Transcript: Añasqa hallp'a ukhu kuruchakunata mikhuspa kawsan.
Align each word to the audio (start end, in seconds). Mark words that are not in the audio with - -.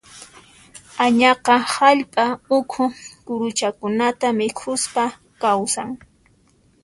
Añasqa 1.05 1.53
hallp'a 1.73 2.25
ukhu 2.57 2.83
kuruchakunata 3.25 4.27
mikhuspa 4.39 5.03
kawsan. 5.41 5.89